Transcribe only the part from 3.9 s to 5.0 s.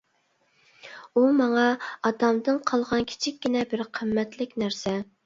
قىممەتلىك نەرسە.